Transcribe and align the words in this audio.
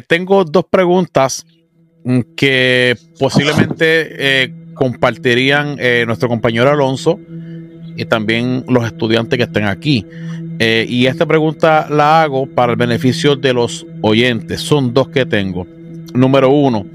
tengo 0.00 0.44
dos 0.44 0.64
preguntas 0.70 1.44
mm, 2.04 2.20
que 2.34 2.96
posiblemente 3.18 4.44
eh, 4.44 4.54
compartirían 4.72 5.76
eh, 5.78 6.04
nuestro 6.06 6.30
compañero 6.30 6.70
Alonso 6.70 7.20
y 7.94 8.06
también 8.06 8.64
los 8.68 8.86
estudiantes 8.86 9.36
que 9.36 9.44
estén 9.44 9.64
aquí. 9.64 10.06
Eh, 10.58 10.86
y 10.88 11.06
esta 11.06 11.26
pregunta 11.26 11.88
la 11.90 12.22
hago 12.22 12.46
para 12.46 12.72
el 12.72 12.78
beneficio 12.78 13.36
de 13.36 13.52
los 13.52 13.86
oyentes. 14.00 14.62
Son 14.62 14.94
dos 14.94 15.08
que 15.08 15.26
tengo. 15.26 15.66
Número 16.14 16.48
uno, 16.50 16.86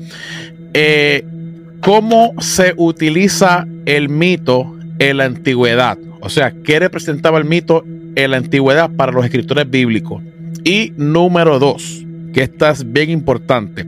¿cómo 1.82 2.34
se 2.40 2.73
utiliza 2.78 3.68
el 3.86 4.09
mito 4.09 4.76
en 4.98 5.18
la 5.18 5.26
antigüedad? 5.26 5.98
O 6.22 6.30
sea, 6.30 6.52
¿qué 6.64 6.80
representaba 6.80 7.38
el 7.38 7.45
mito 7.45 7.84
en 8.16 8.32
la 8.32 8.38
antigüedad 8.38 8.90
para 8.90 9.12
los 9.12 9.26
escritores 9.26 9.70
bíblicos? 9.70 10.23
Y 10.64 10.94
número 10.98 11.59
dos, 11.59 12.06
que 12.33 12.44
esta 12.44 12.72
es 12.72 12.92
bien 12.92 13.09
importante. 13.09 13.86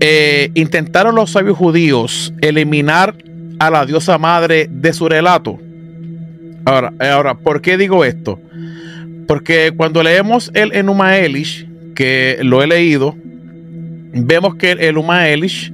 Eh, 0.00 0.50
intentaron 0.54 1.14
los 1.14 1.30
sabios 1.30 1.56
judíos 1.56 2.32
eliminar 2.40 3.14
a 3.58 3.70
la 3.70 3.86
diosa 3.86 4.18
madre 4.18 4.68
de 4.70 4.92
su 4.92 5.08
relato. 5.08 5.58
Ahora, 6.64 6.92
ahora, 6.98 7.34
¿por 7.34 7.60
qué 7.60 7.76
digo 7.76 8.04
esto? 8.04 8.40
Porque 9.26 9.72
cuando 9.76 10.02
leemos 10.02 10.50
el 10.54 10.72
Enuma 10.74 11.18
Elish, 11.18 11.66
que 11.94 12.38
lo 12.42 12.62
he 12.62 12.66
leído, 12.66 13.14
vemos 14.12 14.56
que 14.56 14.72
el 14.72 14.80
Enuma 14.80 15.28
Elish, 15.28 15.72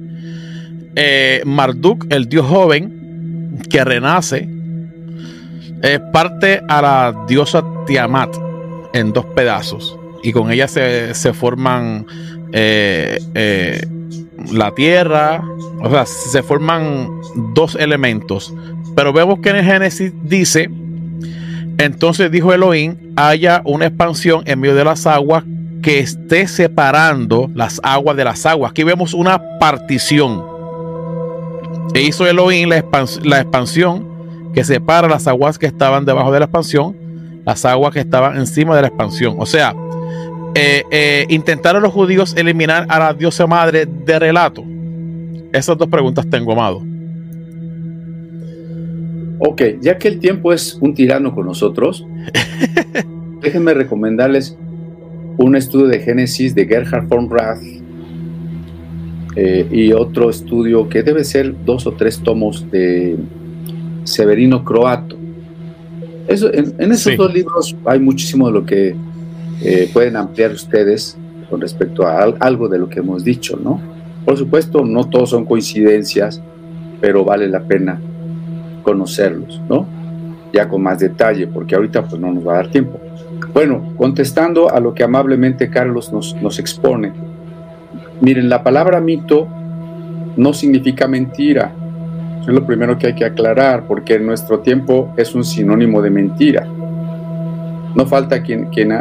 eh, 0.95 1.41
Marduk, 1.45 2.05
el 2.09 2.29
dios 2.29 2.45
joven, 2.45 3.59
que 3.69 3.83
renace, 3.83 4.47
es 5.81 5.99
parte 6.11 6.61
a 6.67 6.81
la 6.81 7.25
diosa 7.27 7.63
Tiamat 7.85 8.35
en 8.93 9.13
dos 9.13 9.25
pedazos 9.25 9.98
y 10.23 10.31
con 10.31 10.51
ella 10.51 10.67
se, 10.67 11.13
forman 11.33 12.05
eh, 12.51 13.19
eh, 13.35 13.85
la 14.51 14.71
tierra, 14.71 15.43
o 15.81 15.89
sea, 15.89 16.05
se 16.05 16.43
forman 16.43 17.09
dos 17.53 17.75
elementos. 17.75 18.53
Pero 18.95 19.13
vemos 19.13 19.39
que 19.39 19.49
en 19.49 19.57
el 19.57 19.65
Génesis 19.65 20.11
dice, 20.23 20.69
entonces 21.77 22.31
dijo 22.31 22.53
Elohim, 22.53 22.95
haya 23.15 23.61
una 23.65 23.85
expansión 23.85 24.43
en 24.45 24.59
medio 24.59 24.75
de 24.75 24.83
las 24.83 25.07
aguas 25.07 25.43
que 25.81 25.99
esté 25.99 26.47
separando 26.47 27.49
las 27.55 27.79
aguas 27.83 28.17
de 28.17 28.25
las 28.25 28.45
aguas. 28.45 28.71
Aquí 28.71 28.83
vemos 28.83 29.13
una 29.13 29.41
partición. 29.59 30.43
E 31.93 32.01
hizo 32.01 32.27
Elohim 32.27 32.69
la 32.69 33.39
expansión 33.39 34.07
que 34.53 34.63
separa 34.63 35.07
las 35.07 35.27
aguas 35.27 35.57
que 35.57 35.65
estaban 35.65 36.05
debajo 36.05 36.31
de 36.31 36.39
la 36.39 36.45
expansión, 36.45 36.95
las 37.45 37.65
aguas 37.65 37.93
que 37.93 37.99
estaban 37.99 38.37
encima 38.37 38.75
de 38.75 38.81
la 38.81 38.87
expansión. 38.87 39.35
O 39.39 39.45
sea, 39.45 39.75
eh, 40.55 40.83
eh, 40.91 41.25
intentaron 41.29 41.83
los 41.83 41.93
judíos 41.93 42.35
eliminar 42.35 42.85
a 42.89 42.99
la 42.99 43.13
diosa 43.13 43.47
madre 43.47 43.85
de 43.85 44.19
relato. 44.19 44.63
Esas 45.53 45.77
dos 45.77 45.87
preguntas 45.87 46.29
tengo, 46.29 46.51
amado. 46.51 46.81
Ok, 49.39 49.61
ya 49.81 49.97
que 49.97 50.09
el 50.09 50.19
tiempo 50.19 50.51
es 50.51 50.77
un 50.81 50.93
tirano 50.93 51.33
con 51.33 51.45
nosotros, 51.45 52.05
déjenme 53.41 53.73
recomendarles 53.73 54.57
un 55.37 55.55
estudio 55.55 55.87
de 55.87 55.99
Génesis 55.99 56.53
de 56.53 56.65
Gerhard 56.65 57.07
von 57.07 57.29
Rath 57.29 57.61
eh, 59.37 59.65
y 59.71 59.93
otro 59.93 60.29
estudio 60.29 60.89
que 60.89 61.01
debe 61.01 61.23
ser 61.23 61.55
dos 61.63 61.87
o 61.87 61.93
tres 61.93 62.19
tomos 62.19 62.69
de 62.69 63.15
Severino 64.03 64.65
Croato. 64.65 65.17
Eso, 66.27 66.53
en, 66.53 66.91
esos 66.91 67.15
dos 67.15 67.33
libros 67.33 67.75
hay 67.85 67.99
muchísimo 67.99 68.47
de 68.47 68.53
lo 68.53 68.65
que 68.65 68.95
eh, 69.61 69.89
pueden 69.91 70.15
ampliar 70.15 70.51
ustedes 70.51 71.17
con 71.49 71.61
respecto 71.61 72.05
a 72.05 72.23
algo 72.39 72.69
de 72.69 72.77
lo 72.77 72.89
que 72.89 72.99
hemos 72.99 73.23
dicho, 73.23 73.59
¿no? 73.61 73.81
Por 74.25 74.37
supuesto, 74.37 74.85
no 74.85 75.05
todos 75.05 75.31
son 75.31 75.45
coincidencias, 75.45 76.41
pero 77.01 77.25
vale 77.25 77.47
la 77.47 77.61
pena 77.61 77.99
conocerlos, 78.83 79.61
¿no? 79.67 79.85
Ya 80.53 80.67
con 80.67 80.81
más 80.81 80.99
detalle, 80.99 81.47
porque 81.47 81.75
ahorita 81.75 82.03
pues 82.05 82.21
no 82.21 82.31
nos 82.31 82.47
va 82.47 82.53
a 82.53 82.55
dar 82.57 82.71
tiempo. 82.71 82.99
Bueno, 83.53 83.93
contestando 83.97 84.69
a 84.69 84.79
lo 84.79 84.93
que 84.93 85.03
amablemente 85.03 85.69
Carlos 85.69 86.13
nos, 86.13 86.35
nos 86.35 86.59
expone, 86.59 87.11
miren, 88.21 88.49
la 88.49 88.63
palabra 88.63 89.01
mito 89.01 89.47
no 90.37 90.53
significa 90.53 91.07
mentira. 91.07 91.73
Es 92.41 92.47
lo 92.47 92.65
primero 92.65 92.97
que 92.97 93.07
hay 93.07 93.15
que 93.15 93.25
aclarar, 93.25 93.85
porque 93.87 94.15
en 94.15 94.25
nuestro 94.25 94.59
tiempo 94.59 95.13
es 95.17 95.35
un 95.35 95.43
sinónimo 95.43 96.01
de 96.01 96.09
mentira. 96.09 96.65
No 97.95 98.05
falta 98.05 98.41
quien, 98.41 98.65
quien 98.65 98.91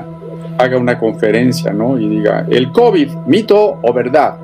haga 0.58 0.76
una 0.76 0.98
conferencia, 0.98 1.72
¿no? 1.72 1.98
Y 1.98 2.08
diga, 2.08 2.44
el 2.50 2.72
COVID, 2.72 3.10
mito 3.26 3.78
o 3.80 3.92
verdad. 3.92 4.36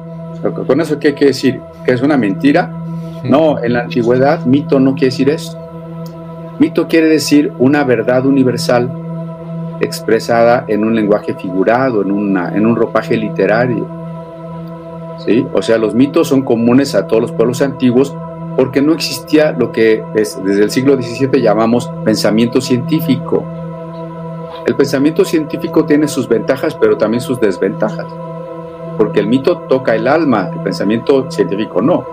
Con 0.67 0.81
eso, 0.81 0.99
¿qué 0.99 1.15
quiere 1.15 1.29
decir? 1.29 1.61
¿Que 1.85 1.93
es 1.93 2.03
una 2.03 2.17
mentira? 2.17 2.71
No, 3.25 3.63
en 3.63 3.73
la 3.73 3.81
antigüedad, 3.81 4.45
mito 4.47 4.79
no 4.79 4.93
quiere 4.95 5.07
decir 5.07 5.29
eso. 5.31 5.59
Mito 6.59 6.87
quiere 6.87 7.09
decir 7.09 7.53
una 7.59 7.83
verdad 7.83 8.27
universal 8.27 8.91
expresada 9.81 10.65
en 10.69 10.85
un 10.85 10.95
lenguaje 10.95 11.35
figurado, 11.35 12.03
en, 12.03 12.13
una, 12.13 12.55
en 12.55 12.65
un 12.65 12.77
ropaje 12.77 13.17
literario. 13.17 13.87
¿Sí? 15.19 15.47
O 15.53 15.63
sea, 15.63 15.79
los 15.79 15.95
mitos 15.95 16.29
son 16.29 16.43
comunes 16.43 16.95
a 16.95 17.07
todos 17.07 17.23
los 17.23 17.33
pueblos 17.33 17.63
antiguos 17.63 18.15
porque 18.57 18.83
no 18.83 18.93
existía 18.93 19.53
lo 19.53 19.73
que 19.73 20.03
desde 20.15 20.63
el 20.63 20.71
siglo 20.71 20.97
XVII 21.01 21.41
llamamos 21.41 21.91
pensamiento 22.05 22.61
científico 22.61 23.45
el 24.67 24.77
pensamiento 24.77 25.25
científico 25.25 25.85
tiene 25.85 26.09
sus 26.09 26.29
ventajas, 26.29 26.75
pero 26.75 26.97
también 26.97 27.21
sus 27.21 27.39
desventajas, 27.39 28.07
porque 28.97 29.21
el 29.21 29.27
mito 29.27 29.59
toca 29.69 29.95
el 29.95 30.09
alma, 30.09 30.51
el 30.53 30.61
pensamiento 30.61 31.31
científico 31.31 31.83
no. 31.83 32.05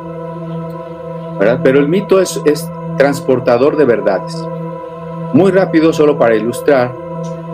Pero 1.63 1.79
el 1.79 1.87
mito 1.87 2.19
es, 2.19 2.41
transportador 2.97 3.77
de 3.77 3.85
verdades. 3.85 4.37
Muy 5.33 5.51
rápido, 5.51 5.93
solo 5.93 6.17
para 6.17 6.35
ilustrar, 6.35 6.93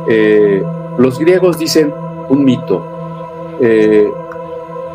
eh, 0.09 0.63
los 0.97 1.19
griegos 1.19 1.57
dicen 1.57 1.93
un 2.27 2.43
mito. 2.43 2.83
Eh, 3.61 4.11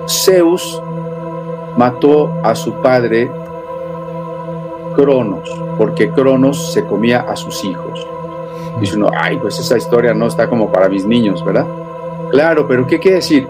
Zeus 0.06 0.82
mató 1.76 2.30
a 2.42 2.54
su 2.54 2.74
padre 2.82 3.30
Cronos, 4.96 5.48
porque 5.78 6.10
Cronos 6.10 6.72
se 6.72 6.84
comía 6.84 7.20
a 7.20 7.36
sus 7.36 7.64
hijos. 7.64 8.06
Dice 8.80 8.96
uno, 8.96 9.10
ay, 9.16 9.38
pues 9.38 9.58
esa 9.58 9.76
historia 9.76 10.14
no 10.14 10.26
está 10.26 10.48
como 10.48 10.70
para 10.70 10.88
mis 10.88 11.04
niños, 11.06 11.44
¿verdad? 11.44 11.66
Claro, 12.30 12.66
pero 12.66 12.86
¿qué 12.86 12.98
quiere 12.98 13.16
decir? 13.16 13.48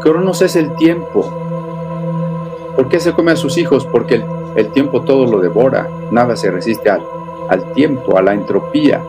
Cronos 0.00 0.42
es 0.42 0.56
el 0.56 0.74
tiempo. 0.74 1.24
¿Por 2.74 2.88
qué 2.88 2.98
se 2.98 3.12
come 3.12 3.32
a 3.32 3.36
sus 3.36 3.58
hijos? 3.58 3.86
Porque 3.86 4.24
el, 4.56 4.68
tiempo 4.68 5.02
todo 5.02 5.26
lo 5.26 5.38
devora, 5.38 5.88
nada 6.10 6.36
se 6.36 6.50
resiste 6.50 6.88
al, 6.88 7.02
al, 7.48 7.72
tiempo, 7.74 8.16
a 8.16 8.22
la 8.22 8.32
entropía. 8.32 9.02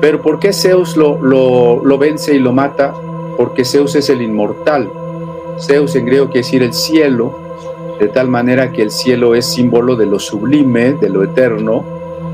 Pero 0.00 0.20
¿por 0.20 0.38
qué 0.38 0.52
Zeus 0.52 0.96
lo, 0.96 1.18
lo, 1.22 1.82
lo 1.84 1.98
vence 1.98 2.34
y 2.34 2.38
lo 2.38 2.52
mata? 2.52 2.92
Porque 3.36 3.64
Zeus 3.64 3.94
es 3.94 4.10
el 4.10 4.20
inmortal. 4.20 4.90
Zeus 5.58 5.94
en 5.94 6.06
griego 6.06 6.26
quiere 6.26 6.40
decir 6.40 6.62
el 6.62 6.74
cielo, 6.74 7.38
de 7.98 8.08
tal 8.08 8.28
manera 8.28 8.72
que 8.72 8.82
el 8.82 8.90
cielo 8.90 9.34
es 9.34 9.46
símbolo 9.46 9.96
de 9.96 10.06
lo 10.06 10.18
sublime, 10.18 10.92
de 10.94 11.08
lo 11.08 11.22
eterno, 11.22 11.84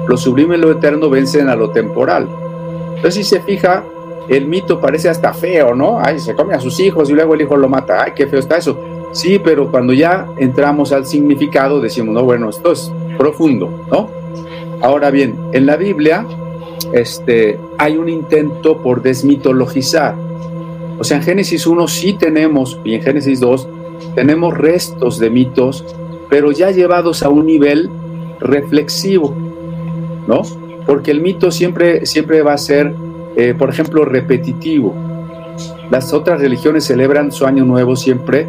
lo 0.06 0.16
sublime 0.16 0.56
y 0.56 0.58
lo 0.58 0.70
eterno 0.72 1.10
vencen 1.10 1.48
a 1.48 1.56
lo 1.56 1.70
temporal. 1.70 2.28
Entonces, 2.96 3.14
si 3.14 3.24
se 3.24 3.40
fija, 3.40 3.84
el 4.28 4.46
mito 4.46 4.80
parece 4.80 5.08
hasta 5.08 5.32
feo, 5.32 5.74
¿no? 5.74 5.98
Ay, 6.00 6.18
se 6.18 6.34
come 6.34 6.54
a 6.54 6.60
sus 6.60 6.78
hijos 6.80 7.10
y 7.10 7.12
luego 7.12 7.34
el 7.34 7.42
hijo 7.42 7.56
lo 7.56 7.68
mata. 7.68 8.04
Ay, 8.04 8.12
qué 8.14 8.26
feo 8.26 8.38
está 8.38 8.56
eso. 8.56 8.78
Sí, 9.12 9.38
pero 9.38 9.70
cuando 9.70 9.92
ya 9.92 10.26
entramos 10.38 10.92
al 10.92 11.06
significado, 11.06 11.80
decimos, 11.80 12.14
no, 12.14 12.22
bueno, 12.22 12.48
esto 12.48 12.72
es 12.72 12.90
profundo, 13.18 13.86
¿no? 13.90 14.08
Ahora 14.80 15.10
bien, 15.10 15.38
en 15.52 15.66
la 15.66 15.76
Biblia 15.76 16.26
este, 16.92 17.58
hay 17.78 17.96
un 17.96 18.08
intento 18.08 18.78
por 18.78 19.02
desmitologizar. 19.02 20.14
O 20.98 21.04
sea, 21.04 21.18
en 21.18 21.22
Génesis 21.22 21.66
1 21.66 21.88
sí 21.88 22.14
tenemos, 22.14 22.78
y 22.84 22.94
en 22.94 23.02
Génesis 23.02 23.40
2 23.40 23.68
tenemos 24.14 24.56
restos 24.56 25.18
de 25.18 25.30
mitos, 25.30 25.84
pero 26.28 26.52
ya 26.52 26.70
llevados 26.70 27.22
a 27.22 27.28
un 27.28 27.46
nivel 27.46 27.90
reflexivo. 28.40 29.34
¿No? 30.32 30.42
Porque 30.86 31.10
el 31.10 31.20
mito 31.20 31.50
siempre, 31.50 32.06
siempre 32.06 32.42
va 32.42 32.54
a 32.54 32.58
ser, 32.58 32.94
eh, 33.36 33.54
por 33.56 33.68
ejemplo, 33.68 34.04
repetitivo. 34.04 34.94
Las 35.90 36.12
otras 36.14 36.40
religiones 36.40 36.84
celebran 36.84 37.30
su 37.30 37.44
año 37.44 37.64
nuevo 37.64 37.96
siempre 37.96 38.46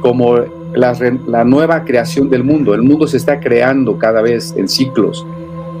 como 0.00 0.38
la, 0.74 0.96
la 1.26 1.44
nueva 1.44 1.84
creación 1.84 2.28
del 2.28 2.42
mundo. 2.42 2.74
El 2.74 2.82
mundo 2.82 3.06
se 3.06 3.16
está 3.16 3.38
creando 3.38 3.96
cada 3.96 4.22
vez 4.22 4.54
en 4.56 4.68
ciclos. 4.68 5.24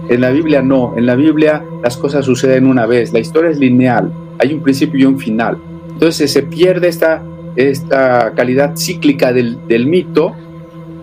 En 0.08 0.20
la 0.20 0.30
Biblia 0.30 0.62
no, 0.62 0.94
en 0.96 1.06
la 1.06 1.16
Biblia 1.16 1.64
las 1.82 1.96
cosas 1.96 2.24
suceden 2.24 2.66
una 2.66 2.86
vez, 2.86 3.12
la 3.12 3.20
historia 3.20 3.50
es 3.50 3.58
lineal, 3.58 4.12
hay 4.38 4.52
un 4.52 4.60
principio 4.60 5.00
y 5.00 5.04
un 5.04 5.18
final. 5.18 5.58
Entonces 5.92 6.32
se 6.32 6.42
pierde 6.42 6.88
esta, 6.88 7.22
esta 7.56 8.32
calidad 8.34 8.76
cíclica 8.76 9.32
del, 9.32 9.58
del 9.68 9.86
mito 9.86 10.32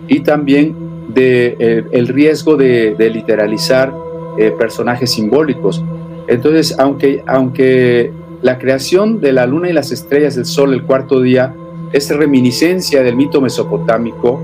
y 0.08 0.20
también 0.20 0.74
de, 1.08 1.56
eh, 1.58 1.84
el 1.92 2.08
riesgo 2.08 2.56
de, 2.56 2.94
de 2.98 3.08
literalizar 3.10 3.94
eh, 4.38 4.50
personajes 4.52 5.12
simbólicos. 5.12 5.82
Entonces, 6.26 6.78
aunque, 6.78 7.22
aunque 7.26 8.12
la 8.42 8.58
creación 8.58 9.20
de 9.20 9.32
la 9.32 9.46
luna 9.46 9.68
y 9.68 9.72
las 9.72 9.90
estrellas, 9.90 10.36
el 10.36 10.44
sol, 10.44 10.72
el 10.72 10.84
cuarto 10.84 11.20
día, 11.20 11.54
es 11.92 12.08
reminiscencia 12.14 13.02
del 13.02 13.16
mito 13.16 13.40
mesopotámico 13.40 14.40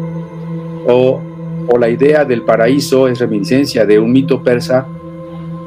o, 0.88 1.20
o 1.68 1.78
la 1.78 1.88
idea 1.88 2.24
del 2.24 2.42
paraíso 2.42 3.06
es 3.08 3.18
reminiscencia 3.18 3.86
de 3.86 3.98
un 3.98 4.12
mito 4.12 4.42
persa, 4.42 4.86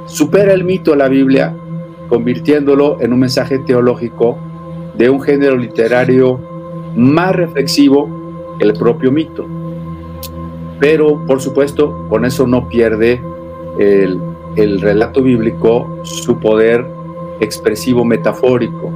supera 0.07 0.53
el 0.53 0.63
mito 0.63 0.91
de 0.91 0.97
la 0.97 1.07
Biblia 1.07 1.53
convirtiéndolo 2.09 2.99
en 3.01 3.13
un 3.13 3.19
mensaje 3.19 3.59
teológico 3.59 4.37
de 4.97 5.09
un 5.09 5.21
género 5.21 5.57
literario 5.57 6.39
más 6.95 7.35
reflexivo 7.35 8.55
que 8.57 8.65
el 8.65 8.73
propio 8.73 9.11
mito. 9.11 9.45
Pero, 10.79 11.25
por 11.25 11.41
supuesto, 11.41 12.07
con 12.09 12.25
eso 12.25 12.47
no 12.47 12.69
pierde 12.69 13.21
el, 13.79 14.19
el 14.55 14.81
relato 14.81 15.21
bíblico 15.21 15.99
su 16.03 16.37
poder 16.39 16.85
expresivo 17.39 18.03
metafórico. 18.03 18.91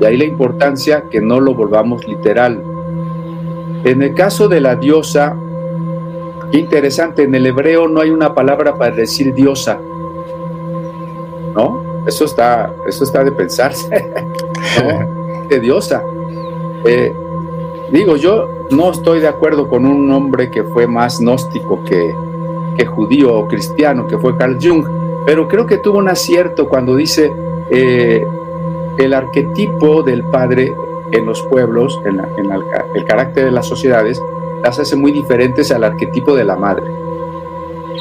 Y 0.00 0.04
ahí 0.04 0.16
la 0.16 0.24
importancia 0.24 1.04
que 1.10 1.20
no 1.20 1.40
lo 1.40 1.54
volvamos 1.54 2.06
literal. 2.06 2.62
En 3.84 4.02
el 4.02 4.14
caso 4.14 4.48
de 4.48 4.60
la 4.60 4.76
diosa, 4.76 5.36
interesante, 6.52 7.24
en 7.24 7.34
el 7.34 7.46
hebreo 7.46 7.88
no 7.88 8.00
hay 8.00 8.10
una 8.10 8.34
palabra 8.34 8.76
para 8.76 8.94
decir 8.94 9.34
diosa. 9.34 9.78
¿No? 11.54 12.04
Eso 12.06 12.24
está, 12.24 12.72
eso 12.86 13.04
está 13.04 13.24
de 13.24 13.32
pensarse. 13.32 13.88
De 15.48 15.58
diosa. 15.58 16.00
Eh, 16.84 17.12
digo, 17.90 18.16
yo 18.16 18.66
no 18.70 18.92
estoy 18.92 19.18
de 19.18 19.26
acuerdo 19.26 19.68
con 19.68 19.84
un 19.84 20.08
hombre 20.12 20.48
que 20.48 20.62
fue 20.62 20.86
más 20.86 21.18
gnóstico 21.18 21.82
que, 21.82 22.14
judío 22.86 23.36
o 23.36 23.48
cristiano, 23.48 24.06
que 24.06 24.18
fue 24.18 24.36
Carl 24.36 24.58
Jung, 24.60 24.84
pero 25.26 25.48
creo 25.48 25.66
que 25.66 25.78
tuvo 25.78 25.98
un 25.98 26.08
acierto 26.08 26.68
cuando 26.68 26.96
dice 26.96 27.32
eh, 27.70 28.26
el 28.98 29.14
arquetipo 29.14 30.02
del 30.02 30.24
padre 30.24 30.72
en 31.12 31.26
los 31.26 31.42
pueblos, 31.42 32.00
en, 32.04 32.20
el 32.94 33.04
carácter 33.04 33.46
de 33.46 33.50
las 33.50 33.66
sociedades, 33.66 34.22
las 34.62 34.78
hace 34.78 34.96
muy 34.96 35.12
diferentes 35.12 35.70
al 35.70 35.84
arquetipo 35.84 36.34
de 36.34 36.44
la 36.44 36.56
madre. 36.56 36.86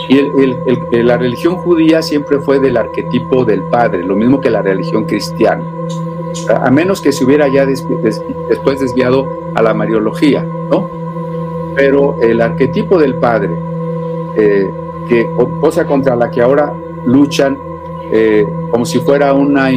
Y 0.07 1.03
la 1.03 1.17
religión 1.17 1.57
judía 1.57 2.01
siempre 2.01 2.39
fue 2.39 2.59
del 2.59 2.77
arquetipo 2.77 3.45
del 3.45 3.61
padre, 3.63 4.03
lo 4.03 4.15
mismo 4.15 4.41
que 4.41 4.49
la 4.49 4.61
religión 4.61 5.05
cristiana, 5.05 5.63
a 6.61 6.71
menos 6.71 7.01
que 7.01 7.11
se 7.11 7.23
hubiera 7.23 7.47
ya 7.47 7.65
después 7.65 8.79
desviado 8.79 9.27
a 9.55 9.61
la 9.61 9.73
mariología, 9.73 10.43
¿no? 10.43 10.89
Pero 11.75 12.17
el 12.21 12.41
arquetipo 12.41 12.97
del 12.97 13.15
padre, 13.15 13.55
eh, 14.39 14.69
que, 15.07 15.27
cosa 15.61 15.85
contra 15.85 16.15
la 16.15 16.31
que 16.31 16.41
ahora 16.41 16.73
luchan 17.05 17.57
eh, 18.11 18.45
como 18.71 18.85
si 18.85 18.99
fuera 18.99 19.33
una 19.33 19.71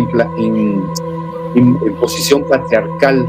imposición 1.54 2.44
patriarcal 2.44 3.26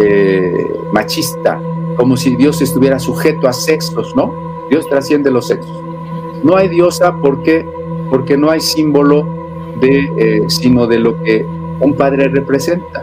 eh, 0.00 0.80
machista, 0.92 1.60
como 1.96 2.16
si 2.16 2.36
Dios 2.36 2.62
estuviera 2.62 2.98
sujeto 2.98 3.46
a 3.48 3.52
sexos, 3.52 4.14
¿no? 4.16 4.32
Dios 4.70 4.88
trasciende 4.88 5.30
los 5.30 5.46
sexos. 5.48 5.82
No 6.42 6.56
hay 6.56 6.68
diosa 6.68 7.14
porque, 7.20 7.66
porque 8.10 8.36
no 8.36 8.50
hay 8.50 8.60
símbolo 8.60 9.26
de, 9.80 10.10
eh, 10.16 10.44
sino 10.48 10.86
de 10.86 10.98
lo 10.98 11.22
que 11.22 11.46
un 11.80 11.94
padre 11.94 12.28
representa, 12.28 13.02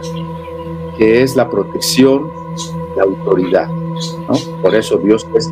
que 0.96 1.22
es 1.22 1.36
la 1.36 1.48
protección, 1.48 2.30
la 2.96 3.04
autoridad. 3.04 3.68
¿no? 3.68 4.34
Por 4.62 4.74
eso 4.74 4.98
Dios 4.98 5.26
es 5.34 5.50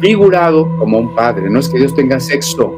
figurado 0.00 0.68
como 0.78 0.98
un 0.98 1.14
padre. 1.14 1.50
No 1.50 1.58
es 1.58 1.68
que 1.68 1.78
Dios 1.78 1.94
tenga 1.94 2.20
sexo, 2.20 2.76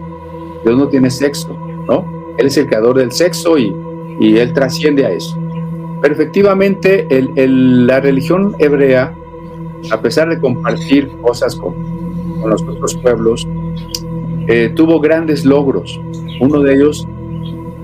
Dios 0.64 0.76
no 0.76 0.88
tiene 0.88 1.10
sexo, 1.10 1.56
¿no? 1.86 2.04
Él 2.38 2.46
es 2.46 2.56
el 2.56 2.66
creador 2.66 2.98
del 2.98 3.12
sexo 3.12 3.58
y, 3.58 3.74
y 4.18 4.38
Él 4.38 4.52
trasciende 4.52 5.04
a 5.06 5.10
eso. 5.10 5.38
Pero 6.00 6.14
efectivamente, 6.14 7.06
la 7.36 8.00
religión 8.00 8.54
hebrea, 8.58 9.14
a 9.90 10.00
pesar 10.00 10.28
de 10.28 10.40
compartir 10.40 11.10
cosas 11.20 11.54
con, 11.56 11.74
con 12.40 12.50
los 12.50 12.62
otros 12.62 12.96
pueblos, 12.96 13.46
eh, 14.46 14.72
tuvo 14.74 15.00
grandes 15.00 15.44
logros. 15.44 16.00
Uno 16.40 16.60
de 16.60 16.74
ellos 16.74 17.06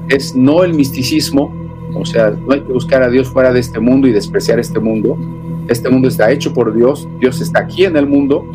es 0.09 0.35
no 0.35 0.65
el 0.65 0.75
misticismo, 0.75 1.53
o 1.94 2.05
sea, 2.05 2.31
no 2.31 2.55
hay 2.55 2.61
que 2.62 2.73
buscar 2.73 3.03
a 3.03 3.11
Dios 3.11 3.29
fuera 3.29 3.53
de 3.53 3.61
este 3.61 3.81
mundo 3.81 4.09
y 4.09 4.12
despreciar 4.12 4.59
este 4.59 4.81
mundo. 4.81 5.17
Este 5.69 5.91
mundo 5.91 6.09
está 6.09 6.31
hecho 6.31 6.53
por 6.55 6.73
Dios, 6.75 7.09
Dios 7.19 7.41
está 7.41 7.61
aquí 7.61 7.85
en 7.85 7.97
el 7.97 8.06
mundo. 8.06 8.47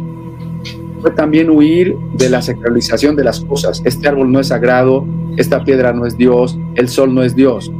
Fue 1.01 1.11
también 1.11 1.49
huir 1.49 1.95
de 2.13 2.29
la 2.29 2.41
sacralización 2.41 3.15
de 3.15 3.23
las 3.23 3.41
cosas. 3.41 3.81
Este 3.85 4.07
árbol 4.07 4.31
no 4.31 4.39
es 4.39 4.47
sagrado, 4.47 5.05
esta 5.37 5.63
piedra 5.63 5.93
no 5.93 6.05
es 6.05 6.17
Dios, 6.17 6.57
el 6.75 6.89
sol 6.89 7.13
no 7.13 7.23
es 7.23 7.35
Dios. 7.35 7.71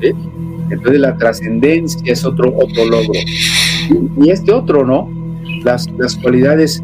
Entonces 0.00 1.00
la 1.00 1.16
trascendencia 1.16 2.00
es 2.12 2.24
otro, 2.24 2.54
otro 2.56 2.84
logro. 2.84 3.12
Y, 4.22 4.30
este 4.30 4.52
otro, 4.52 4.84
¿no? 4.84 5.10
Las, 5.64 5.90
las 5.98 6.16
cualidades 6.16 6.82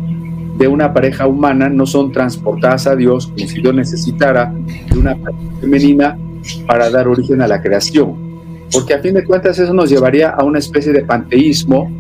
de 0.59 0.69
una 0.69 0.93
pareja 0.93 1.27
humana 1.27 1.69
no 1.69 1.87
son 1.87 2.11
transportadas 2.11 2.87
a 2.87 2.97
Dios 2.97 3.29
como 3.29 3.47
si 3.47 3.61
Dios 3.61 3.75
necesitara 3.75 4.53
de 4.91 4.99
una 4.99 5.15
pareja 5.15 5.41
femenina 5.61 6.19
para 6.67 6.91
dar 6.91 7.07
origen 7.07 7.43
a 7.43 7.49
la 7.49 7.61
creación. 7.63 8.27
Porque 8.73 8.95
a 8.95 8.99
fin 9.01 9.15
de 9.15 9.25
cuentas 9.25 9.59
eso 9.59 9.73
nos 9.73 9.89
llevaría 9.89 10.31
a 10.31 10.43
una 10.43 10.59
especie 10.59 10.93
de 10.93 11.05
panteísmo 11.05 11.91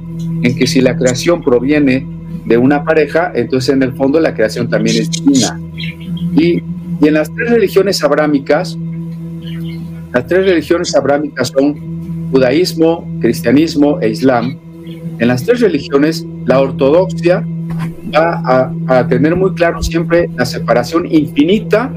en 0.43 0.57
que 0.57 0.67
si 0.67 0.81
la 0.81 0.97
creación 0.97 1.41
proviene 1.43 2.07
de 2.45 2.57
una 2.57 2.85
pareja, 2.85 3.33
entonces 3.35 3.75
en 3.75 3.83
el 3.83 3.93
fondo 3.95 4.21
la 4.21 4.35
creación 4.35 4.69
también 4.69 4.97
es 5.03 5.11
divina. 5.11 5.61
Y, 6.37 6.63
y 7.01 7.09
en 7.09 7.15
las 7.15 7.33
tres 7.35 7.51
religiones 7.51 8.03
abrámicas, 8.03 8.77
las 10.13 10.27
tres 10.27 10.47
religiones 10.47 10.95
abrámicas 10.95 11.49
son 11.49 12.31
judaísmo, 12.31 13.07
cristianismo 13.21 14.01
e 14.01 14.11
islam. 14.11 14.59
En 15.19 15.29
las 15.29 15.45
tres 15.45 15.61
religiones, 15.61 16.27
la 16.45 16.61
ortodoxia 16.61 17.45
va 18.15 18.71
a, 18.87 19.09
tener 19.09 19.37
muy 19.37 19.55
claro 19.55 19.83
siempre 19.83 20.29
la 20.37 20.45
separación 20.45 21.07
infinita 21.11 21.91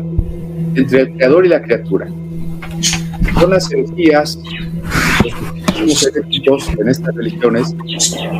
entre 0.75 1.01
el 1.01 1.13
creador 1.13 1.45
y 1.45 1.49
la 1.49 1.61
criatura. 1.61 2.07
Son 3.39 3.49
las 3.49 3.71
energías, 3.71 4.39
los 5.23 5.58
en 5.81 6.89
estas 6.89 7.15
religiones, 7.15 7.75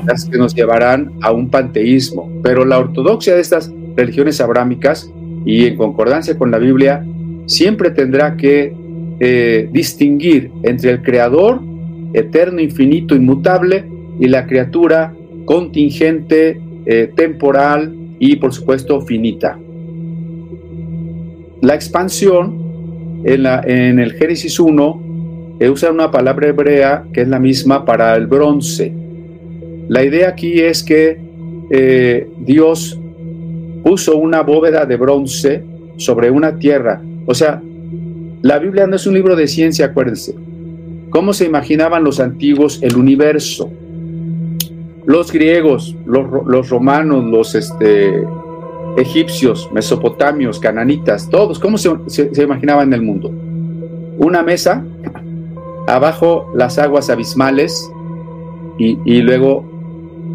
las 0.06 0.26
que 0.26 0.38
nos 0.38 0.54
llevarán 0.54 1.12
a 1.22 1.32
un 1.32 1.50
panteísmo. 1.50 2.32
Pero 2.44 2.66
la 2.66 2.80
ortodoxia 2.80 3.36
de 3.36 3.42
estas 3.42 3.72
religiones 3.96 4.42
abrámicas, 4.42 5.12
y 5.46 5.66
en 5.66 5.78
concordancia 5.78 6.38
con 6.38 6.52
la 6.52 6.58
Biblia, 6.58 7.06
siempre 7.46 7.92
tendrá 7.92 8.36
que 8.36 8.74
eh, 9.20 9.70
distinguir 9.72 10.52
entre 10.64 10.92
el 10.92 11.02
creador, 11.02 11.62
eterno, 12.14 12.62
infinito, 12.62 13.16
inmutable, 13.16 13.86
y 14.20 14.28
la 14.28 14.46
criatura 14.46 15.14
contingente, 15.46 16.60
eh, 16.86 17.12
temporal 17.16 17.96
y 18.20 18.36
por 18.36 18.54
supuesto 18.54 19.02
finita. 19.02 19.58
La 21.62 21.76
expansión 21.76 23.22
en, 23.24 23.44
la, 23.44 23.62
en 23.66 24.00
el 24.00 24.14
Génesis 24.14 24.60
1 24.60 25.02
eh, 25.02 25.09
usa 25.68 25.92
una 25.92 26.12
palabra 26.12 26.50
hebrea 26.50 27.06
que 27.12 27.22
es 27.22 27.28
la 27.28 27.40
misma 27.40 27.84
para 27.84 28.16
el 28.16 28.28
bronce. 28.28 28.94
La 29.88 30.04
idea 30.04 30.30
aquí 30.30 30.60
es 30.62 30.84
que 30.84 31.20
eh, 31.72 32.30
Dios 32.40 33.00
puso 33.84 34.18
una 34.18 34.42
bóveda 34.42 34.86
de 34.86 34.96
bronce 34.96 35.64
sobre 35.98 36.30
una 36.30 36.58
tierra. 36.58 37.02
O 37.26 37.34
sea, 37.34 37.62
la 38.42 38.60
Biblia 38.60 38.88
no 38.88 38.96
es 38.96 39.08
un 39.08 39.16
libro 39.16 39.36
de 39.36 39.48
ciencia, 39.48 39.88
acuérdense. 39.88 40.36
¿Cómo 41.10 41.34
se 41.34 41.46
imaginaban 41.46 42.04
los 42.04 42.20
antiguos 42.20 42.80
el 42.84 42.96
universo? 42.96 43.70
los 45.10 45.32
griegos, 45.32 45.96
los, 46.06 46.70
romanos, 46.70 47.26
los 47.26 47.56
este, 47.56 48.24
egipcios, 48.96 49.68
mesopotamios, 49.74 50.60
cananitas, 50.60 51.28
todos, 51.32 51.58
¿cómo 51.58 51.80
se, 51.80 51.90
se, 52.08 52.44
imaginaban 52.44 52.94
el 52.94 53.02
mundo? 53.02 53.34
Una 54.20 54.44
mesa, 54.44 54.86
abajo 55.88 56.52
las 56.56 56.78
aguas 56.80 57.10
abismales 57.10 57.92
y, 58.78 58.98
y, 59.06 59.22
luego 59.22 59.66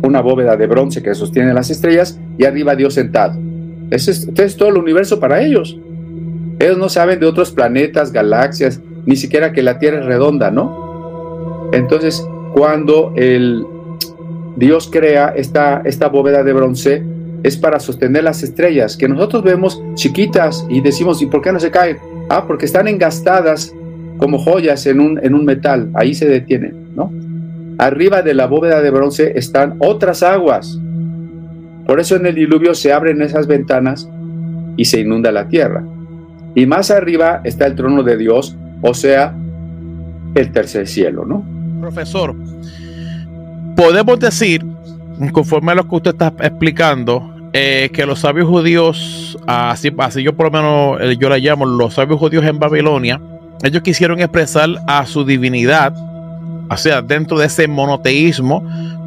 una 0.02 0.20
bóveda 0.20 0.56
de 0.56 0.66
bronce 0.66 1.02
que 1.02 1.14
sostiene 1.14 1.54
las 1.54 1.70
estrellas 1.70 2.18
y 2.36 2.44
arriba 2.44 2.76
Dios 2.76 2.94
sentado. 2.94 3.38
Ese 3.90 4.10
es, 4.10 4.28
es 4.36 4.56
todo 4.56 4.68
el 4.70 4.76
universo 4.76 5.20
para 5.20 5.40
ellos. 5.42 5.78
Ellos 6.58 6.78
no 6.78 6.88
saben 6.88 7.20
de 7.20 7.26
otros 7.26 7.50
planetas, 7.50 8.12
galaxias, 8.12 8.80
ni 9.06 9.16
siquiera 9.16 9.52
que 9.52 9.62
la 9.62 9.78
Tierra 9.78 10.00
es 10.00 10.06
redonda, 10.06 10.50
¿no? 10.50 11.70
Entonces, 11.72 12.26
cuando 12.54 13.12
el, 13.16 13.66
Dios 14.56 14.88
crea 14.90 15.32
esta, 15.36 15.82
esta 15.84 16.08
bóveda 16.08 16.42
de 16.42 16.52
bronce 16.52 17.02
es 17.42 17.56
para 17.56 17.78
sostener 17.78 18.24
las 18.24 18.42
estrellas, 18.42 18.96
que 18.96 19.08
nosotros 19.08 19.42
vemos 19.42 19.82
chiquitas 19.94 20.66
y 20.70 20.80
decimos, 20.80 21.20
¿y 21.20 21.26
por 21.26 21.42
qué 21.42 21.52
no 21.52 21.60
se 21.60 21.70
caen? 21.70 21.98
Ah, 22.30 22.46
porque 22.46 22.64
están 22.64 22.88
engastadas 22.88 23.74
como 24.24 24.38
joyas 24.38 24.86
en 24.86 25.00
un, 25.00 25.20
en 25.22 25.34
un 25.34 25.44
metal, 25.44 25.90
ahí 25.92 26.14
se 26.14 26.26
detienen, 26.26 26.94
¿no? 26.96 27.12
Arriba 27.76 28.22
de 28.22 28.32
la 28.32 28.46
bóveda 28.46 28.80
de 28.80 28.88
bronce 28.88 29.34
están 29.36 29.74
otras 29.80 30.22
aguas. 30.22 30.80
Por 31.86 32.00
eso 32.00 32.16
en 32.16 32.24
el 32.24 32.34
diluvio 32.34 32.74
se 32.74 32.90
abren 32.90 33.20
esas 33.20 33.46
ventanas 33.46 34.08
y 34.78 34.86
se 34.86 35.00
inunda 35.00 35.30
la 35.30 35.46
tierra. 35.48 35.84
Y 36.54 36.64
más 36.64 36.90
arriba 36.90 37.42
está 37.44 37.66
el 37.66 37.74
trono 37.74 38.02
de 38.02 38.16
Dios, 38.16 38.56
o 38.80 38.94
sea, 38.94 39.36
el 40.34 40.52
tercer 40.52 40.88
cielo, 40.88 41.26
¿no? 41.26 41.44
Profesor, 41.82 42.34
podemos 43.76 44.18
decir, 44.18 44.64
conforme 45.32 45.72
a 45.72 45.74
lo 45.74 45.86
que 45.86 45.96
usted 45.96 46.12
está 46.12 46.32
explicando, 46.40 47.30
eh, 47.52 47.90
que 47.92 48.06
los 48.06 48.20
sabios 48.20 48.48
judíos, 48.48 49.38
así, 49.46 49.92
así 49.98 50.22
yo 50.22 50.34
por 50.34 50.46
lo 50.46 50.52
menos 50.52 50.98
eh, 51.02 51.18
yo 51.20 51.28
la 51.28 51.36
llamo, 51.36 51.66
los 51.66 51.92
sabios 51.92 52.18
judíos 52.18 52.42
en 52.46 52.58
Babilonia, 52.58 53.20
ellos 53.62 53.82
quisieron 53.82 54.20
expresar 54.20 54.68
a 54.86 55.06
su 55.06 55.24
divinidad, 55.24 55.94
o 56.70 56.76
sea, 56.76 57.02
dentro 57.02 57.38
de 57.38 57.46
ese 57.46 57.68
monoteísmo, 57.68 58.62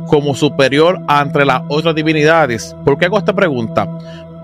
como 0.07 0.33
superior 0.33 0.99
entre 1.09 1.45
las 1.45 1.61
otras 1.67 1.93
divinidades. 1.93 2.75
¿Por 2.83 2.97
qué 2.97 3.05
hago 3.05 3.17
esta 3.17 3.33
pregunta? 3.33 3.87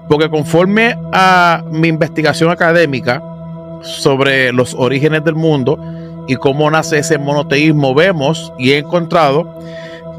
Porque 0.08 0.30
conforme 0.30 0.98
a 1.12 1.64
mi 1.72 1.88
investigación 1.88 2.52
académica 2.52 3.24
sobre 3.82 4.52
los 4.54 4.76
orígenes 4.76 5.24
del 5.24 5.36
mundo 5.36 5.80
y 6.28 6.36
cómo 6.36 6.70
nace 6.70 7.00
ese 7.00 7.18
monoteísmo, 7.18 7.96
vemos 7.96 8.54
y 8.60 8.72
he 8.72 8.80
encontrado, 8.80 9.58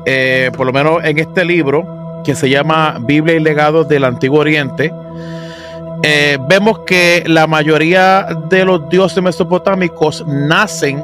eh, 0.06 0.50
por 0.56 0.66
lo 0.66 0.72
menos 0.72 1.04
en 1.04 1.18
este 1.18 1.44
libro, 1.44 2.22
que 2.24 2.34
se 2.34 2.48
llama 2.48 2.98
Biblia 3.00 3.36
y 3.36 3.40
legados 3.40 3.86
del 3.86 4.04
Antiguo 4.04 4.40
Oriente, 4.40 4.92
eh, 6.06 6.36
vemos 6.50 6.80
que 6.80 7.24
la 7.26 7.46
mayoría 7.46 8.26
de 8.50 8.66
los 8.66 8.90
dioses 8.90 9.22
mesopotámicos 9.22 10.22
nacen 10.26 11.02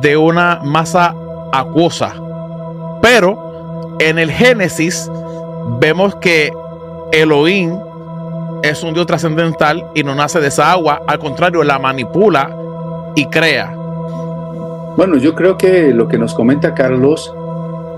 de 0.00 0.16
una 0.16 0.60
masa 0.64 1.14
acuosa. 1.52 2.14
Pero 3.02 3.98
en 3.98 4.18
el 4.18 4.30
Génesis 4.30 5.10
vemos 5.78 6.14
que 6.16 6.50
Elohim 7.12 7.78
es 8.62 8.82
un 8.82 8.94
dios 8.94 9.06
trascendental 9.06 9.90
y 9.94 10.04
no 10.04 10.14
nace 10.14 10.40
de 10.40 10.48
esa 10.48 10.72
agua, 10.72 11.02
al 11.06 11.18
contrario, 11.18 11.62
la 11.62 11.78
manipula 11.78 12.50
y 13.14 13.26
crea. 13.26 13.74
Bueno, 14.96 15.18
yo 15.18 15.34
creo 15.34 15.58
que 15.58 15.92
lo 15.92 16.08
que 16.08 16.16
nos 16.16 16.32
comenta 16.32 16.72
Carlos 16.72 17.30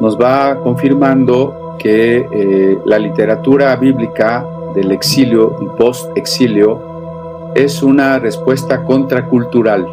nos 0.01 0.21
va 0.21 0.57
confirmando 0.57 1.77
que 1.79 2.27
eh, 2.33 2.79
la 2.85 2.99
literatura 2.99 3.77
bíblica 3.77 4.45
del 4.75 4.93
exilio 4.93 5.57
y 5.61 5.67
post-exilio 5.77 6.93
es 7.55 7.83
una 7.83 8.19
respuesta 8.19 8.85
contracultural. 8.85 9.87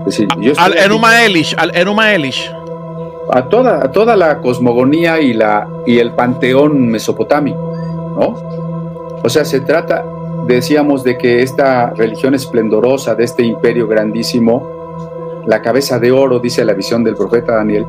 Es 0.00 0.18
decir, 0.18 0.28
al 0.56 0.76
Enuma 0.76 1.24
Elish, 1.24 1.54
al 1.56 1.74
Enuma 1.76 2.14
Elish. 2.14 2.50
A 3.30 3.42
toda, 3.42 3.84
a 3.84 3.92
toda 3.92 4.16
la 4.16 4.40
cosmogonía 4.40 5.20
y, 5.20 5.34
la, 5.34 5.68
y 5.84 5.98
el 5.98 6.12
panteón 6.12 6.88
mesopotámico, 6.88 7.58
¿no? 8.18 9.20
O 9.22 9.28
sea, 9.28 9.44
se 9.44 9.60
trata, 9.60 10.04
decíamos, 10.46 11.04
de 11.04 11.18
que 11.18 11.42
esta 11.42 11.90
religión 11.90 12.34
esplendorosa 12.34 13.14
de 13.14 13.24
este 13.24 13.42
imperio 13.42 13.86
grandísimo, 13.86 15.42
la 15.46 15.60
cabeza 15.60 15.98
de 15.98 16.10
oro, 16.10 16.38
dice 16.38 16.64
la 16.64 16.72
visión 16.72 17.04
del 17.04 17.16
profeta 17.16 17.56
Daniel, 17.56 17.86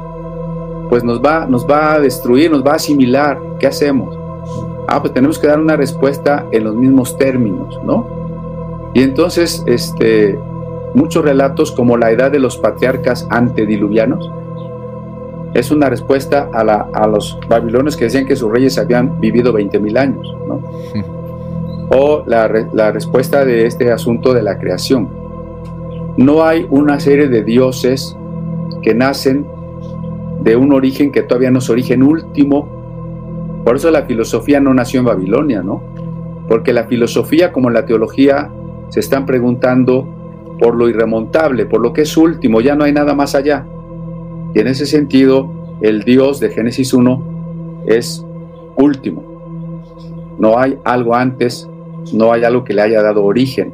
pues 0.89 1.03
nos 1.03 1.21
va, 1.21 1.45
nos 1.45 1.65
va 1.65 1.93
a 1.93 1.99
destruir, 1.99 2.51
nos 2.51 2.65
va 2.65 2.71
a 2.71 2.75
asimilar. 2.75 3.39
¿Qué 3.59 3.67
hacemos? 3.67 4.18
Ah, 4.91 4.99
pues 5.01 5.13
tenemos 5.13 5.37
que 5.37 5.45
dar 5.45 5.59
una 5.59 5.75
respuesta 5.75 6.47
en 6.51 6.63
los 6.63 6.75
mismos 6.75 7.15
términos, 7.15 7.79
¿no? 7.83 8.07
Y 8.95 9.03
entonces, 9.03 9.63
este, 9.67 10.35
muchos 10.95 11.23
relatos 11.23 11.71
como 11.71 11.95
la 11.95 12.09
edad 12.09 12.31
de 12.31 12.39
los 12.39 12.57
patriarcas 12.57 13.27
antediluvianos 13.29 14.31
es 15.53 15.69
una 15.69 15.91
respuesta 15.91 16.49
a, 16.51 16.63
la, 16.63 16.87
a 16.91 17.05
los 17.05 17.37
babilonios 17.47 17.95
que 17.95 18.05
decían 18.05 18.25
que 18.25 18.35
sus 18.35 18.51
reyes 18.51 18.79
habían 18.79 19.19
vivido 19.19 19.53
20.000 19.53 19.97
años, 19.97 20.35
¿no? 20.47 20.61
O 21.91 22.23
la, 22.25 22.47
la 22.73 22.91
respuesta 22.91 23.45
de 23.45 23.65
este 23.65 23.91
asunto 23.91 24.33
de 24.33 24.43
la 24.43 24.59
creación. 24.59 25.09
No 26.17 26.43
hay 26.43 26.67
una 26.69 26.99
serie 26.99 27.27
de 27.27 27.43
dioses 27.43 28.15
que 28.83 28.93
nacen 28.95 29.47
de 30.41 30.55
un 30.55 30.71
origen 30.73 31.11
que 31.11 31.23
todavía 31.23 31.49
no 31.49 31.59
es 31.59 31.69
origen 31.69 32.03
último 32.03 32.78
por 33.63 33.75
eso 33.75 33.91
la 33.91 34.03
filosofía 34.03 34.59
no 34.59 34.73
nació 34.73 34.99
en 34.99 35.05
Babilonia, 35.05 35.61
¿no? 35.61 35.81
Porque 36.47 36.73
la 36.73 36.85
filosofía 36.85 37.51
como 37.51 37.69
la 37.69 37.85
teología 37.85 38.49
se 38.89 38.99
están 38.99 39.25
preguntando 39.25 40.07
por 40.59 40.75
lo 40.75 40.89
irremontable, 40.89 41.65
por 41.65 41.81
lo 41.81 41.93
que 41.93 42.01
es 42.01 42.17
último, 42.17 42.61
ya 42.61 42.75
no 42.75 42.83
hay 42.83 42.91
nada 42.91 43.13
más 43.13 43.35
allá. 43.35 43.65
Y 44.53 44.59
en 44.59 44.67
ese 44.67 44.85
sentido, 44.85 45.51
el 45.81 46.03
Dios 46.03 46.39
de 46.39 46.49
Génesis 46.49 46.93
1 46.93 47.83
es 47.85 48.25
último. 48.75 49.23
No 50.37 50.57
hay 50.57 50.77
algo 50.83 51.15
antes, 51.15 51.69
no 52.13 52.31
hay 52.33 52.43
algo 52.43 52.63
que 52.63 52.73
le 52.73 52.81
haya 52.81 53.01
dado 53.01 53.23
origen. 53.23 53.73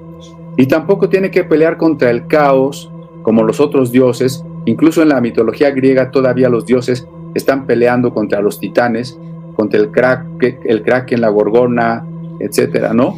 Y 0.57 0.67
tampoco 0.67 1.09
tiene 1.09 1.31
que 1.31 1.43
pelear 1.43 1.77
contra 1.77 2.09
el 2.09 2.27
caos 2.27 2.91
como 3.23 3.43
los 3.43 3.59
otros 3.59 3.91
dioses. 3.91 4.43
Incluso 4.65 5.01
en 5.01 5.09
la 5.09 5.21
mitología 5.21 5.71
griega 5.71 6.11
todavía 6.11 6.49
los 6.49 6.65
dioses 6.65 7.07
están 7.33 7.65
peleando 7.65 8.13
contra 8.13 8.41
los 8.41 8.59
titanes 8.59 9.19
contra 9.55 9.79
el 9.79 9.91
crack, 9.91 10.25
el 10.65 10.83
crack 10.83 11.13
en 11.13 11.21
la 11.21 11.29
gorgona, 11.29 12.05
etcétera, 12.39 12.93
¿no? 12.93 13.15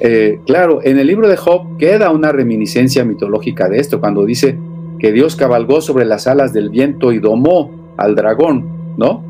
Eh, 0.00 0.40
claro, 0.46 0.80
en 0.82 0.98
el 0.98 1.06
libro 1.06 1.28
de 1.28 1.36
Job 1.36 1.76
queda 1.78 2.10
una 2.10 2.32
reminiscencia 2.32 3.04
mitológica 3.04 3.68
de 3.68 3.78
esto, 3.78 4.00
cuando 4.00 4.24
dice 4.24 4.58
que 4.98 5.12
Dios 5.12 5.36
cabalgó 5.36 5.80
sobre 5.80 6.04
las 6.04 6.26
alas 6.26 6.52
del 6.52 6.70
viento 6.70 7.12
y 7.12 7.18
domó 7.18 7.94
al 7.96 8.14
dragón, 8.14 8.94
¿no? 8.96 9.24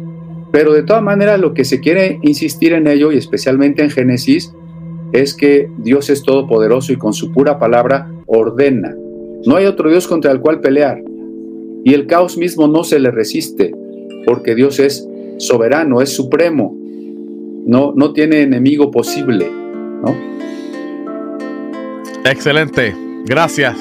Pero 0.50 0.72
de 0.72 0.82
todas 0.82 1.02
maneras 1.02 1.40
lo 1.40 1.54
que 1.54 1.64
se 1.64 1.80
quiere 1.80 2.18
insistir 2.22 2.75
en 2.75 2.87
ello, 2.87 3.12
y 3.12 3.16
especialmente 3.16 3.82
en 3.82 3.90
Génesis, 3.90 4.54
es 5.12 5.34
que 5.34 5.70
Dios 5.78 6.11
es 6.11 6.22
todopoderoso 6.22 6.92
y 6.92 6.96
con 6.96 7.12
su 7.12 7.32
pura 7.32 7.58
palabra 7.58 8.11
ordena. 8.26 8.94
No 9.44 9.56
hay 9.56 9.66
otro 9.66 9.90
Dios 9.90 10.06
contra 10.06 10.32
el 10.32 10.40
cual 10.40 10.61
pelear. 10.61 11.02
Y 11.84 11.94
el 11.94 12.06
caos 12.06 12.38
mismo 12.38 12.68
no 12.68 12.84
se 12.84 12.99
le 12.99 13.11
resiste, 13.11 13.75
porque 14.25 14.54
Dios 14.54 14.78
es 14.78 15.06
soberano, 15.42 16.00
es 16.00 16.14
supremo, 16.14 16.76
no, 17.66 17.92
no 17.94 18.12
tiene 18.12 18.42
enemigo 18.42 18.90
posible. 18.90 19.50
¿no? 19.50 20.14
Excelente, 22.25 22.94
gracias. 23.26 23.76